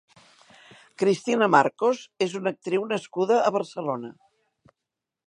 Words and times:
Cristina 1.01 1.49
Marcos 1.57 2.01
és 2.27 2.33
una 2.41 2.53
actriu 2.55 2.89
nascuda 2.93 3.39
a 3.51 3.55
Barcelona. 3.59 4.11